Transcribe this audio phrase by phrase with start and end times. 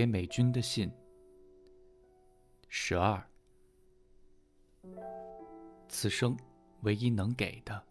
[0.00, 0.90] 给美军的信。
[2.70, 3.22] 十二，
[5.90, 6.34] 此生
[6.84, 7.84] 唯一能给的。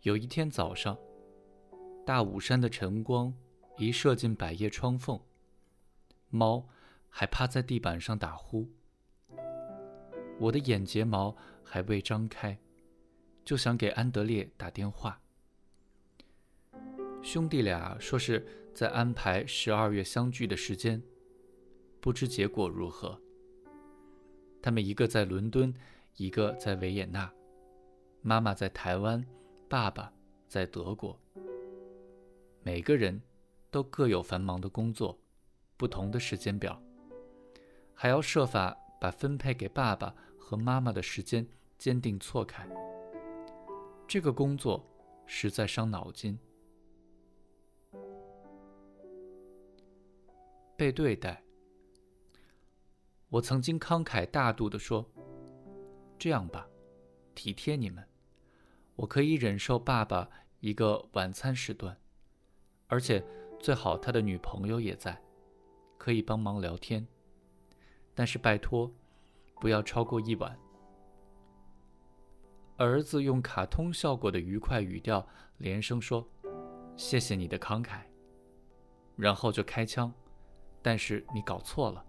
[0.00, 0.98] 有一天早上，
[2.04, 3.32] 大武山的晨光
[3.78, 5.20] 一射进百叶窗缝，
[6.30, 6.66] 猫
[7.08, 8.68] 还趴在地板上打呼。
[10.40, 12.58] 我的眼睫毛还未张开，
[13.44, 15.22] 就想给安德烈打电话。
[17.22, 21.02] 兄弟俩说是在安排十二月相聚的时间，
[22.00, 23.20] 不知结果如何。
[24.62, 25.72] 他们一个在伦敦，
[26.16, 27.30] 一个在维也纳，
[28.22, 29.22] 妈妈在台湾，
[29.68, 30.10] 爸爸
[30.48, 31.18] 在德国。
[32.62, 33.20] 每个人
[33.70, 35.18] 都各有繁忙的工作，
[35.76, 36.82] 不同的时间表，
[37.94, 42.66] 还要设法把分配给爸爸和妈妈的时间坚定错开。
[44.08, 44.84] 这个工作
[45.26, 46.38] 实在伤脑筋。
[50.80, 51.42] 被对待，
[53.28, 55.06] 我曾经慷慨大度地说
[56.18, 56.66] ：“这样吧，
[57.34, 58.02] 体贴你们，
[58.96, 61.94] 我可以忍受爸爸一个晚餐时段，
[62.86, 63.22] 而且
[63.58, 65.22] 最好他的女朋友也在，
[65.98, 67.06] 可以帮忙聊天。
[68.14, 68.90] 但是拜托，
[69.60, 70.58] 不要超过一晚。”
[72.80, 76.26] 儿子用卡通效果的愉快语调连声说
[76.96, 78.00] ：“谢谢你的慷慨。”
[79.14, 80.10] 然后就开枪。
[80.82, 82.04] 但是你搞错了，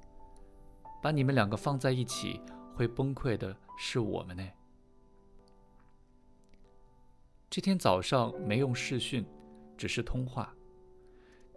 [1.02, 2.40] 把你们两个放在一起，
[2.76, 4.48] 会崩溃的是我们呢。
[7.50, 9.26] 这天早上没用视讯，
[9.78, 10.56] 只是通话，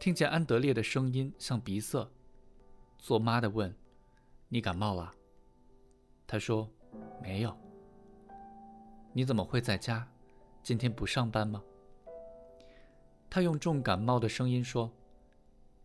[0.00, 2.10] 听见安德烈的声音像鼻塞。
[2.98, 3.72] 做妈的问
[4.48, 5.14] ：“你感冒了？”
[6.26, 6.68] 他说
[7.22, 7.56] ：“没有。”
[9.12, 10.08] 你怎么会在家？
[10.64, 11.62] 今天不上班吗？
[13.30, 14.90] 他用重感冒的声音说：“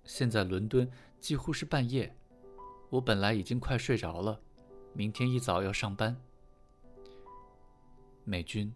[0.03, 0.89] 现在伦敦。”
[1.19, 2.16] 几乎是半夜，
[2.90, 4.40] 我本来已经快睡着了。
[4.94, 6.16] 明天一早要上班。
[8.24, 8.74] 美军，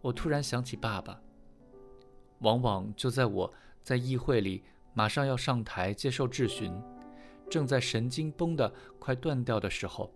[0.00, 1.20] 我突然想起爸爸。
[2.40, 4.64] 往往就在我在议会里
[4.94, 6.72] 马上要上台接受质询，
[7.50, 10.12] 正在神经绷得快断掉的时候，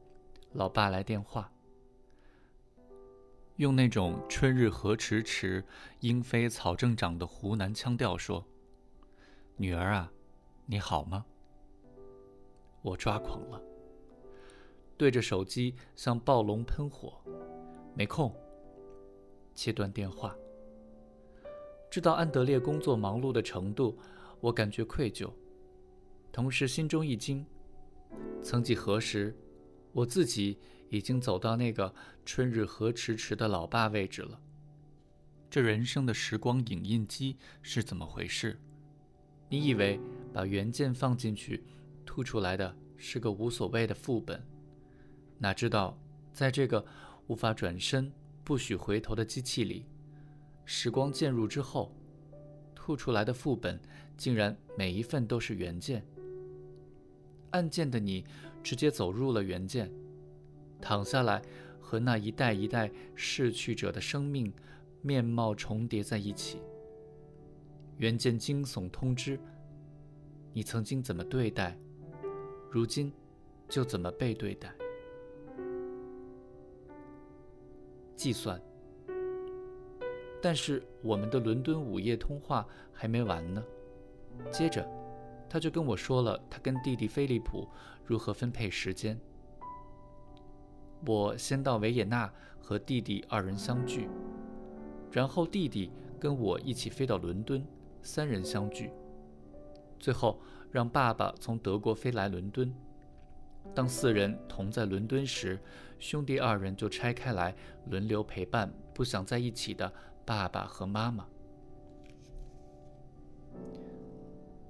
[0.53, 1.53] 老爸来电话，
[3.57, 5.65] 用那种“春日何迟迟，
[6.01, 8.45] 莺飞草正长”的湖南腔调说
[9.57, 10.13] ：“女儿啊。”
[10.69, 11.25] 你好吗？
[12.83, 13.63] 我抓狂了，
[14.97, 17.23] 对着手机像暴龙喷火，
[17.95, 18.35] 没空。
[19.55, 20.37] 切断电话。
[21.89, 23.97] 知道安德烈工作忙碌的程度，
[24.41, 25.31] 我感觉愧疚，
[26.33, 27.47] 同时心中一惊。
[28.43, 29.37] 曾几何时，
[29.93, 31.95] 我自己已经走到那个
[32.27, 34.41] “春日何迟迟”的老爸位置了。
[35.49, 38.59] 这人生的时光影印机是怎么回事？
[39.49, 40.01] 你以为？
[40.37, 41.65] 把原件放进去，
[42.05, 44.39] 吐出来的是个无所谓的副本。
[45.39, 45.99] 哪知道，
[46.31, 46.85] 在这个
[47.27, 48.13] 无法转身、
[48.45, 49.87] 不许回头的机器里，
[50.67, 51.91] 时光渐入之后，
[52.75, 53.81] 吐出来的副本
[54.19, 56.05] 竟然每一份都是原件。
[57.53, 58.23] 按键的你
[58.63, 59.91] 直接走入了原件，
[60.83, 61.41] 躺下来
[61.81, 64.53] 和那一代一代逝去者的生命
[65.01, 66.59] 面貌重叠在一起。
[67.97, 69.41] 原件惊悚通知。
[70.57, 71.79] 你曾经怎么对待，
[72.71, 73.13] 如今
[73.69, 74.75] 就怎么被对待。
[78.17, 78.59] 计算。
[80.41, 83.63] 但是我们的伦敦午夜通话还没完呢。
[84.51, 84.89] 接着，
[85.47, 87.69] 他就跟我说了他跟弟弟菲利普
[88.03, 89.21] 如何分配时间。
[91.07, 94.09] 我先到维也纳和弟弟二人相聚，
[95.13, 97.63] 然后弟弟跟我一起飞到伦敦，
[98.01, 98.91] 三人相聚。
[99.99, 100.41] 最后，
[100.71, 102.73] 让爸爸从德国飞来伦敦。
[103.75, 105.59] 当四人同在伦敦时，
[105.99, 107.55] 兄弟二人就拆开来
[107.87, 109.93] 轮流陪伴不想在一起的
[110.25, 111.27] 爸爸和妈妈。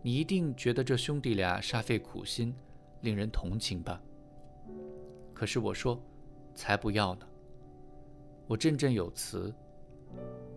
[0.02, 2.54] 你一定觉得这兄弟俩煞费苦心，
[3.00, 4.00] 令人同情吧？
[5.34, 6.00] 可是我说，
[6.54, 7.26] 才不要呢！
[8.46, 9.52] 我振振有词：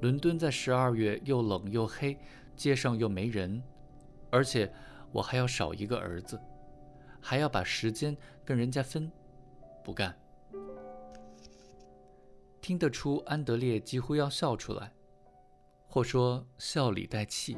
[0.02, 2.18] 伦敦在十二月又冷又黑，
[2.56, 3.62] 街上又没人。
[4.32, 4.72] 而且
[5.12, 6.40] 我还要少一个儿子，
[7.22, 8.16] 还要把时间
[8.46, 9.12] 跟人家分，
[9.84, 10.18] 不干。
[12.62, 14.94] 听得出安德烈几乎要笑出来，
[15.88, 17.58] 或说笑里带气，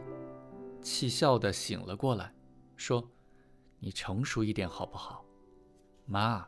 [0.81, 2.33] 气笑的醒了过来，
[2.77, 3.12] 说
[3.79, 5.25] ：“你成熟一点好不好，
[6.06, 6.47] 妈？”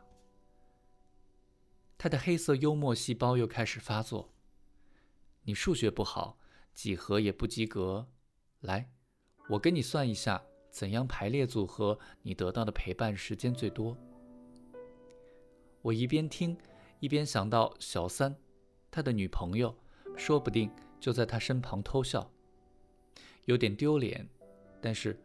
[1.98, 4.32] 他的黑色幽默细胞又开始发作。
[5.42, 6.38] 你数学不好，
[6.72, 8.08] 几何也不及格，
[8.60, 8.90] 来，
[9.46, 13.96] 我跟你算一下，怎样排列组合，你得到的陪伴时间最多。
[15.82, 16.56] 我一边听，
[16.98, 18.34] 一边想到小三，
[18.90, 19.76] 他的女朋友，
[20.16, 22.30] 说不定就在他身旁偷笑，
[23.44, 24.26] 有点丢脸，
[24.80, 25.18] 但是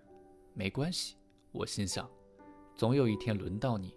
[0.54, 1.16] 没关系。
[1.54, 2.10] 我心想，
[2.76, 3.96] 总有一天轮到你。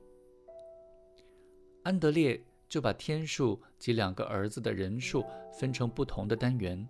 [1.83, 6.89] 安德烈就把天数及两个儿子的人数分成不同的单元，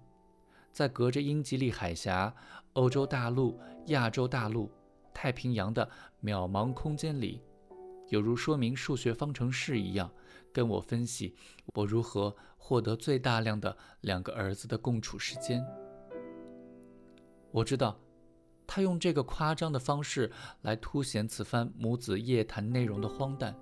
[0.72, 2.34] 在隔着英吉利海峡、
[2.72, 4.70] 欧洲大陆、亚洲大陆、
[5.12, 5.88] 太平洋的
[6.22, 7.42] 渺茫空间里。
[8.08, 10.10] 有如说明数学方程式一样，
[10.52, 11.34] 跟我分析
[11.74, 15.64] 我如何获得最大量的两个儿子的共处时间。
[17.50, 17.98] 我知道，
[18.66, 20.30] 他用这个夸张的方式
[20.62, 23.54] 来凸显此番母子夜谈内容的荒诞。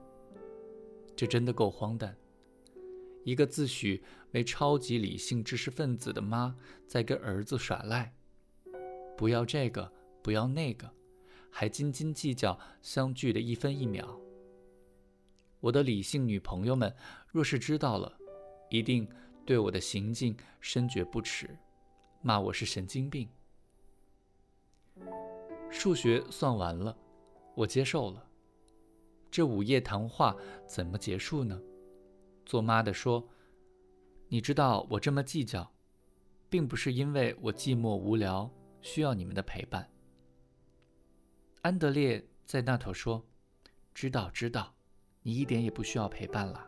[1.16, 2.16] 这真的够荒诞！
[3.24, 4.00] 一个自诩
[4.32, 6.56] 为超级理性知识分子的妈
[6.86, 8.14] 在跟儿子耍赖，
[9.16, 10.90] 不要这个，不要那个，
[11.50, 14.18] 还斤斤计较相距的一分一秒。
[15.60, 16.94] 我的理性女朋友们，
[17.28, 18.16] 若是知道了，
[18.70, 19.06] 一定
[19.44, 21.58] 对我的行径深觉不耻，
[22.22, 23.28] 骂我是神经病。
[25.70, 26.96] 数学算完了，
[27.54, 28.26] 我接受了。
[29.30, 30.34] 这午夜谈话
[30.66, 31.60] 怎么结束呢？
[32.50, 33.28] 做妈的说
[34.26, 35.70] ：“你知道我这么计较，
[36.48, 38.50] 并不是因为我寂寞无聊，
[38.80, 39.88] 需要你们的陪伴。”
[41.62, 43.24] 安德烈在那头说
[43.94, 44.74] ：“知道，知道。”
[45.22, 46.66] 你一点也不需要陪伴了。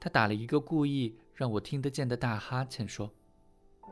[0.00, 3.12] 他打了一个故意让我听得见的大哈欠，说：“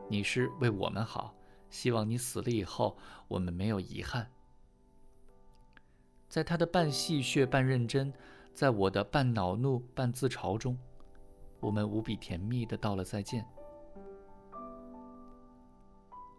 [0.09, 1.35] 你是为我们好，
[1.69, 2.97] 希望你死了以后，
[3.27, 4.33] 我们没有遗憾。”
[6.27, 8.15] 在他的半戏谑半认真，
[8.59, 10.77] 在我的半恼怒半自嘲中，
[11.61, 13.47] 我们无比甜蜜的道了再见。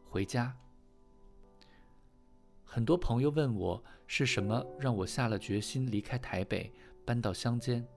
[0.09, 0.53] 回家。
[2.65, 6.69] 很多朋友问我是什么让我下了决心离开台北，
[7.05, 7.87] 搬到乡间。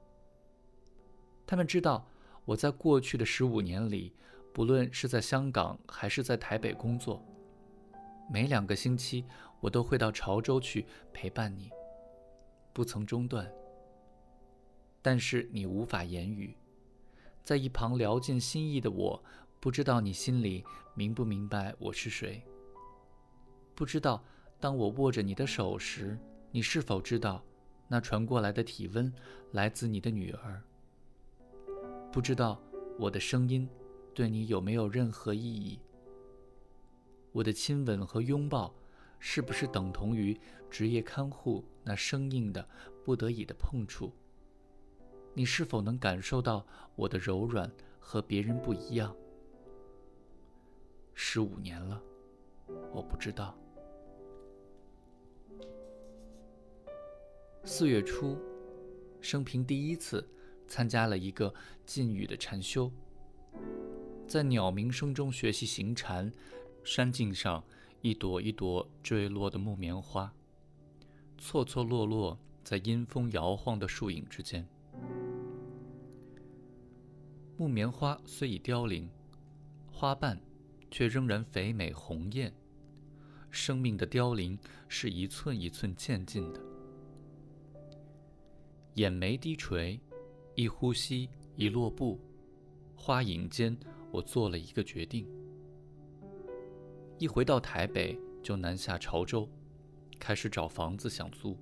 [1.44, 2.06] 他们知道
[2.44, 4.14] 我在过去的十五年里，
[4.52, 7.20] 不论是在香港还是在台北工作，
[8.32, 9.24] 每两个星期
[9.58, 11.72] 我都会到潮州去陪伴你，
[12.72, 13.52] 不曾中断。
[15.02, 16.56] 但是你无法言语，
[17.43, 19.22] 在一旁聊尽心意的我，
[19.58, 20.64] 不知道你心里
[20.94, 22.40] 明不明白我是谁，
[23.75, 24.22] 不知道。
[24.60, 26.16] 当我握着你的手时，
[26.52, 27.44] 你是否知道，
[27.88, 29.12] 那传过来的体温
[29.50, 30.62] 来自你的女儿？
[32.12, 32.62] 不知道
[32.96, 33.69] 我的声音
[34.14, 35.81] 对你有没有任何意义？
[37.32, 38.72] 我的亲吻和拥抱
[39.19, 40.40] 是不是等同于
[40.70, 42.69] 职业看护那生硬的、
[43.05, 44.12] 不得已的碰触？
[45.34, 49.14] 你是否能感受到我的柔软和别人不一样？
[51.14, 52.02] 十五年了，
[52.93, 53.56] 我不知道。
[57.64, 58.37] 四月初，
[59.20, 60.29] 生平第一次
[60.67, 61.55] 参加了一个
[61.87, 62.90] 禁语的禅修，
[64.27, 66.31] 在鸟鸣声中学习行禅。
[66.84, 67.62] 山径上，
[68.01, 70.34] 一朵一朵坠落的木棉花，
[71.39, 74.67] 错错落落在阴风摇晃的树影之间。
[77.56, 79.08] 木棉花虽已凋零，
[79.91, 80.41] 花瓣
[80.91, 82.53] 却仍然肥美红艳。
[83.51, 84.58] 生命的凋零
[84.89, 86.61] 是一寸一寸渐进的。
[88.94, 90.01] 眼眉低垂，
[90.55, 92.19] 一呼吸，一落步，
[92.96, 93.77] 花影间，
[94.11, 95.27] 我做了一个决定。
[97.19, 99.49] 一回到台北，就南下潮州，
[100.19, 101.56] 开始找房子想租。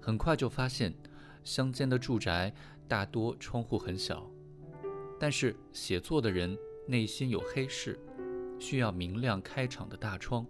[0.00, 0.94] 很快就发现，
[1.42, 2.52] 乡间的住宅
[2.86, 4.30] 大多窗户很小，
[5.18, 6.56] 但是写作的人
[6.86, 7.98] 内心有黑市，
[8.58, 10.46] 需要明亮开敞的大窗，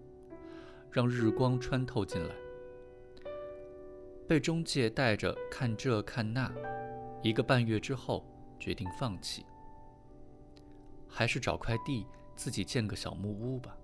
[0.90, 2.34] 让日光穿透进来。
[4.26, 6.52] 被中介带着看这看那，
[7.22, 8.24] 一个半月之后
[8.58, 9.44] 决定放弃，
[11.08, 12.06] 还是找块地
[12.36, 13.76] 自己建个小木屋吧。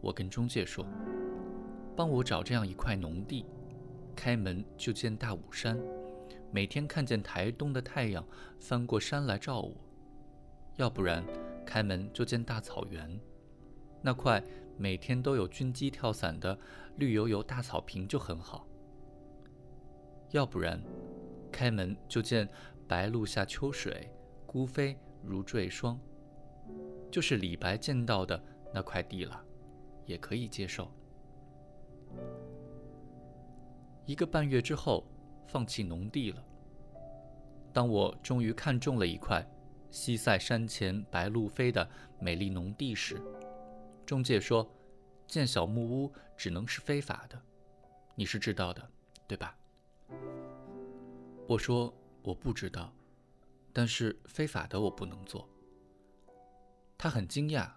[0.00, 0.86] 我跟中介说
[1.96, 3.44] ：“帮我找这样一块农地，
[4.14, 5.78] 开门就见大武山，
[6.52, 8.26] 每天看见台东的太阳
[8.58, 9.72] 翻过山来照我；
[10.76, 11.24] 要不然，
[11.64, 13.20] 开门就见大草原，
[14.02, 14.42] 那块
[14.76, 16.58] 每天都有军机跳伞的
[16.96, 18.66] 绿油油大草坪就很好。”
[20.32, 20.82] 要不然，
[21.52, 22.48] 开门就见
[22.88, 24.12] 白露下秋水，
[24.46, 25.98] 孤飞如坠霜，
[27.10, 28.42] 就是李白见到的
[28.72, 29.44] 那块地了，
[30.06, 30.90] 也可以接受。
[34.06, 35.04] 一个半月之后，
[35.50, 36.44] 放弃农地了。
[37.72, 39.44] 当我终于看中了一块
[39.90, 41.88] 西塞山前白鹭飞的
[42.20, 43.20] 美丽农地时，
[44.06, 44.68] 中介说，
[45.26, 47.40] 建小木屋只能是非法的，
[48.14, 48.88] 你是知道的，
[49.26, 49.56] 对吧？
[51.48, 51.92] 我说
[52.22, 52.92] 我不知道，
[53.72, 55.48] 但是非法的我不能做。
[56.96, 57.70] 他很惊讶，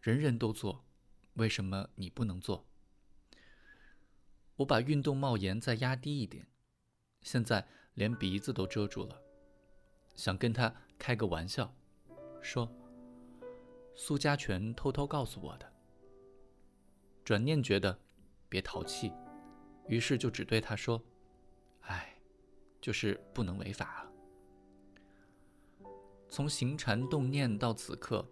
[0.00, 0.84] 人人都做，
[1.34, 2.66] 为什么你不能做？
[4.56, 6.46] 我把运动帽檐再压低一点，
[7.26, 9.20] 现在连鼻子都遮住了，
[10.14, 11.74] 想跟他开个玩笑，
[12.40, 12.72] 说。
[13.96, 15.72] 苏家全偷偷告诉我的。
[17.24, 17.98] 转念觉得，
[18.48, 19.12] 别淘气，
[19.88, 21.02] 于是就只对他说
[21.88, 22.16] ：“哎，
[22.80, 24.12] 就是不能违法啊。”
[26.30, 28.24] 从行禅动念到此刻，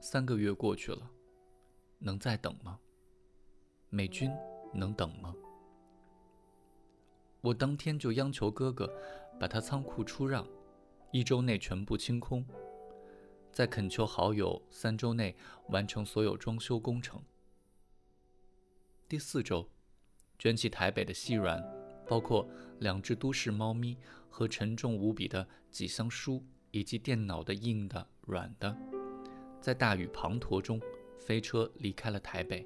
[0.00, 1.08] 三个月过去了，
[2.00, 2.80] 能再等吗？
[3.88, 4.32] 美军
[4.74, 5.32] 能等吗？
[7.42, 8.88] 我当天就央求哥哥，
[9.38, 10.46] 把他仓库出让，
[11.10, 12.46] 一周内全部清空。
[13.50, 15.34] 再恳求好友三周内
[15.68, 17.20] 完成所有装修工程。
[19.08, 19.68] 第四周，
[20.38, 21.60] 卷起台北的细软，
[22.06, 23.98] 包括两只都市猫咪
[24.30, 28.74] 和沉重无比的几箱书，以及电脑的硬的、软的，
[29.60, 30.80] 在大雨滂沱中
[31.18, 32.64] 飞车离开了台北。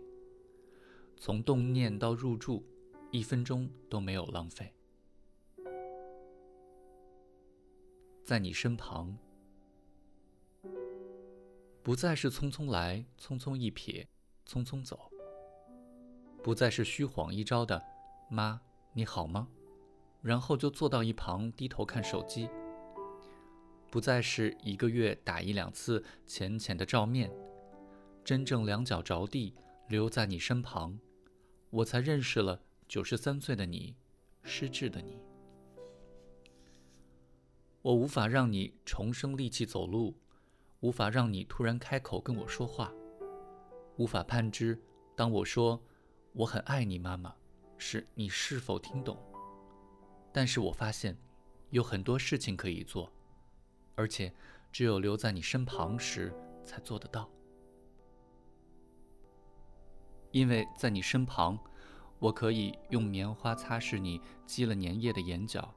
[1.17, 2.63] 从动念到入住，
[3.17, 4.75] 一分钟都没有浪费。
[8.25, 9.17] 在你身旁。
[11.83, 14.05] 不再是匆匆来，匆匆一瞥，
[14.47, 14.97] 匆匆走；
[16.43, 17.81] 不再是虚晃一招的
[18.29, 18.61] “妈，
[18.93, 19.49] 你好吗？”
[20.21, 22.49] 然后就坐到一旁低头看手机；
[23.89, 27.33] 不再是一个月打一两次浅浅的照面，
[28.25, 29.55] 真正两脚着地
[29.89, 30.99] 留在你身旁，
[31.71, 33.97] 我才认识了九十三岁的你，
[34.43, 35.21] 失智的你。
[37.83, 40.15] 我无法让你重生力气走路。
[40.81, 42.93] 无法让你突然开口跟我说话，
[43.97, 44.79] 无法判知，
[45.17, 45.83] 当我说
[46.35, 47.35] 我很爱你，妈妈，
[47.79, 49.19] 是你是否听懂？
[50.33, 51.17] 但是我发现，
[51.71, 53.11] 有很多事情可以做，
[53.95, 54.33] 而且
[54.71, 57.29] 只有留在你身旁时才做得到。
[60.31, 61.59] 因为在你身旁，
[62.19, 65.75] 我可以用棉花擦拭你积了粘液的眼角，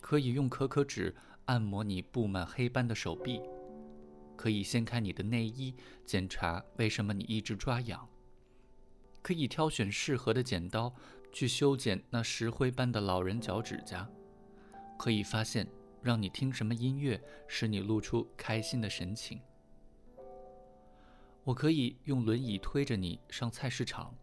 [0.00, 1.14] 可以用可可脂
[1.46, 3.40] 按摩你布满黑斑的手臂。
[4.36, 8.06] 可以掀开你的内衣，检查为什么你一直抓痒；
[9.22, 10.94] 可以挑选适合的剪刀
[11.32, 14.06] 去修剪那石灰般的老人脚趾甲；
[14.98, 15.66] 可以发现
[16.02, 19.40] 让你听什么音乐使你露出开心的神情。
[21.42, 24.14] 我可以用轮椅推着你上菜市场，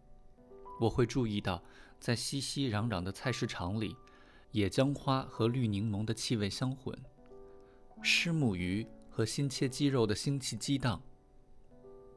[0.80, 1.62] 我会注意到
[1.98, 3.96] 在熙熙攘攘的菜市场里，
[4.52, 6.98] 野姜花和绿柠檬的气味相混，
[8.02, 8.86] 虱目鱼。
[9.16, 11.00] 和新切鸡肉的腥气激荡，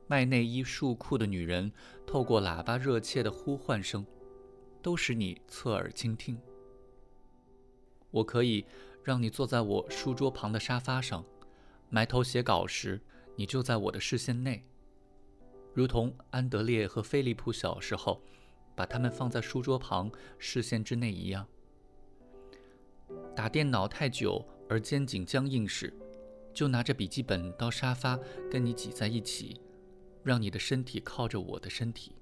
[0.08, 1.72] 卖内衣束裤的女人
[2.08, 4.04] 透过喇叭热切的呼唤声，
[4.82, 6.36] 都使你侧耳倾听。
[8.10, 8.66] 我可以
[9.04, 11.24] 让你坐在我书桌旁的沙发上，
[11.92, 13.00] 埋头写稿时，
[13.36, 14.66] 你就在我的视线内，
[15.76, 18.20] 如同安德烈和菲利普小时候
[18.78, 21.46] 把它们放在书桌旁视线之内一样。
[23.36, 25.94] 打电脑太久而肩颈僵硬时。
[26.54, 28.20] 就拿着笔记本到沙发
[28.50, 29.62] 跟你挤在一起，
[30.24, 32.16] 让你的身体靠着我的身体。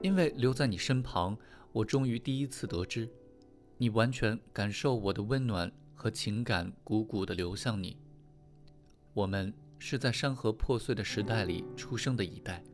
[0.00, 1.36] 因为留在你身旁，
[1.72, 3.06] 我终于第一次得知，
[3.76, 7.98] 你完全感受我的温暖和情感，汩汩地流向你。
[9.12, 12.64] 我们是在山河破碎的时代里出生的一代，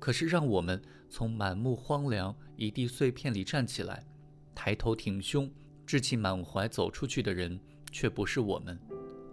[0.00, 4.04] 可是让我们从满目荒凉、一地碎片里站起来，
[4.52, 5.48] 抬头挺胸、
[5.86, 7.60] 志气满怀走出去的人。
[7.92, 8.78] 却不是我们，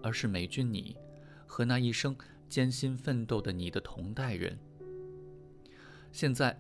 [0.02, 0.98] 而是美军你
[1.46, 2.18] 和那一生
[2.50, 4.58] 艰辛奋斗的你的同代人。
[6.12, 6.60] 现在，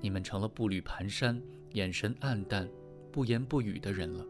[0.00, 1.40] 你们成了步履蹒跚、
[1.74, 2.68] 眼神黯淡、
[3.12, 4.26] 不言不语的人了。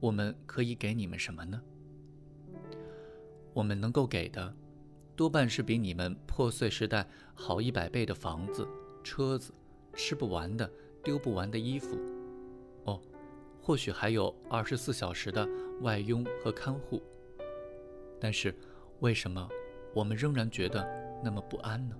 [0.00, 1.62] 我们可以给你们什么呢？
[3.52, 4.52] 我们能够给的，
[5.18, 8.64] 多半是比你们破碎时代好一百倍的房子、
[9.02, 9.52] 车子、
[9.94, 10.70] 吃不完的、
[11.02, 11.98] 丢不完的衣服。
[12.84, 13.02] 哦。
[13.60, 15.46] 或许还有二十四小时的
[15.80, 17.02] 外佣和看护，
[18.20, 18.54] 但是
[19.00, 19.46] 为什么
[19.92, 20.88] 我们仍然觉得
[21.22, 21.96] 那么不安呢？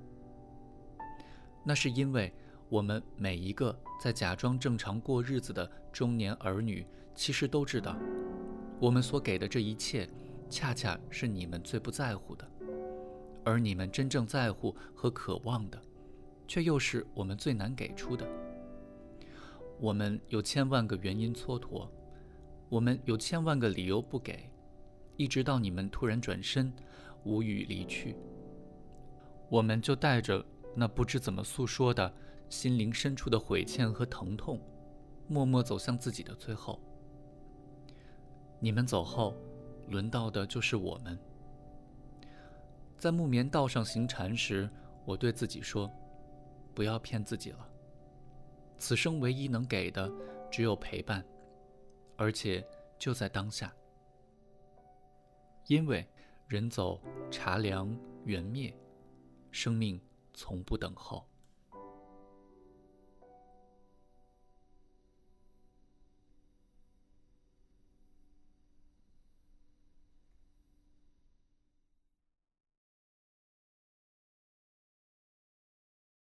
[1.65, 2.33] 那是因为
[2.69, 7.97] 我们每一个在假装正常过日子的中年儿女，其实都知道，
[8.79, 10.09] 我们所给的这一切，
[10.49, 12.49] 恰恰是你们最不在乎的，
[13.49, 15.81] 而你们真正在乎和渴望的，
[16.47, 18.29] 却又是我们最难给出的。
[19.81, 21.89] 我们有千万个原因蹉跎，
[22.69, 24.51] 我们有千万个理由不给，
[25.17, 26.71] 一直到你们突然转身，
[27.25, 28.17] 无语离去。
[29.49, 32.13] 我们就带着那不知怎么诉说的
[32.51, 34.61] 心灵深处的悔歉和疼痛，
[35.27, 36.79] 默默走向自己的最后。
[38.61, 39.35] 你们走后，
[39.89, 41.19] 轮到的就是我们。
[42.99, 44.69] 在木棉道上行禅时，
[45.05, 45.89] 我对自己说
[46.75, 47.69] ：“不要骗自己了。
[48.77, 50.11] 此生唯一能给的，
[50.51, 51.25] 只有陪伴，
[52.17, 52.67] 而且
[52.99, 53.73] 就在当下。
[55.69, 56.05] 因为
[56.49, 57.01] 人走
[57.31, 58.75] 茶凉缘灭，
[59.53, 60.01] 生命
[60.35, 61.25] 从不等候。”